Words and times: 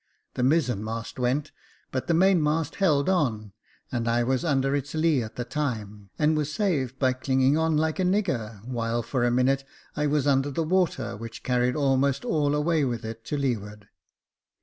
The 0.33 0.41
mizen 0.41 0.83
mast 0.83 1.19
went, 1.19 1.51
but 1.91 2.07
the 2.07 2.15
main 2.15 2.41
mast 2.41 2.77
held 2.77 3.07
on, 3.07 3.51
and 3.91 4.07
I 4.07 4.23
was 4.23 4.43
under 4.43 4.75
its 4.75 4.95
lee 4.95 5.21
at 5.21 5.35
the 5.35 5.45
time, 5.45 6.09
and 6.17 6.35
was 6.35 6.51
saved 6.51 6.97
by 6.97 7.13
clinging 7.13 7.55
on 7.55 7.77
like 7.77 7.99
a 7.99 8.03
nigger, 8.03 8.65
while 8.67 9.03
for 9.03 9.23
a 9.23 9.29
minute 9.29 9.63
I 9.95 10.07
was 10.07 10.25
under 10.25 10.49
the 10.49 10.63
water, 10.63 11.15
which 11.15 11.43
carried 11.43 11.75
almost 11.75 12.25
all 12.25 12.55
away 12.55 12.83
with 12.83 13.05
it 13.05 13.23
to 13.25 13.37
leeward. 13.37 13.89